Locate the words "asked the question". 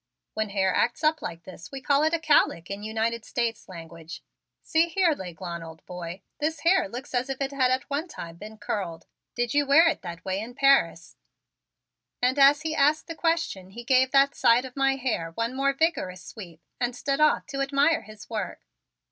12.75-13.69